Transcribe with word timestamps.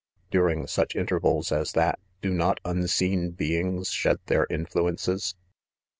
I 0.01 0.25
During 0.31 0.65
such 0.65 0.95
intervals 0.95 1.51
as 1.51 1.73
that, 1.73 1.99
d© 2.23 2.31
I 2.31 2.33
not 2.33 2.59
unseen 2.65 3.33
beings 3.33 3.91
shed 3.91 4.17
their 4.25 4.47
influences.! 4.49 5.35